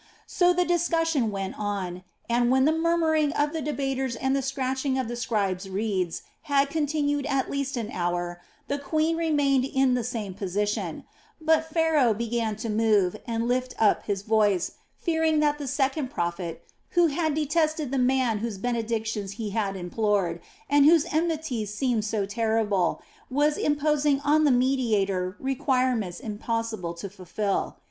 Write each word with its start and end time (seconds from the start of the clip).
So 0.25 0.51
the 0.51 0.65
discussion 0.65 1.29
went 1.29 1.59
on, 1.59 2.01
and 2.27 2.49
when 2.49 2.65
the 2.65 2.71
murmuring 2.71 3.31
of 3.33 3.53
the 3.53 3.61
debaters 3.61 4.15
and 4.15 4.35
the 4.35 4.41
scratching 4.41 4.97
of 4.97 5.07
the 5.07 5.15
scribes' 5.15 5.69
reeds 5.69 6.23
had 6.49 6.71
continued 6.71 7.27
at 7.27 7.51
least 7.51 7.77
an 7.77 7.91
hour 7.91 8.41
the 8.67 8.79
queen 8.79 9.15
remained 9.15 9.63
in 9.63 9.93
the 9.93 10.03
same 10.03 10.33
position; 10.33 11.03
but 11.39 11.69
Pharaoh 11.71 12.15
began 12.15 12.55
to 12.65 12.67
move 12.67 13.15
and 13.27 13.47
lift 13.47 13.75
up 13.77 14.07
his 14.07 14.23
voice, 14.23 14.71
fearing 14.97 15.39
that 15.41 15.59
the 15.59 15.67
second 15.67 16.09
prophet, 16.09 16.65
who 16.97 17.05
had 17.05 17.35
detested 17.35 17.91
the 17.91 17.99
man 17.99 18.39
whose 18.39 18.57
benedictions 18.57 19.33
he 19.33 19.51
had 19.51 19.75
implored 19.75 20.41
and 20.67 20.85
whose 20.85 21.05
enmity 21.11 21.63
seemed 21.67 22.05
so 22.05 22.25
terrible, 22.25 23.03
was 23.29 23.55
imposing 23.55 24.19
on 24.21 24.45
the 24.45 24.51
mediator 24.51 25.37
requirements 25.39 26.19
impossible 26.19 26.95
to 26.95 27.07
fulfil. 27.07 27.77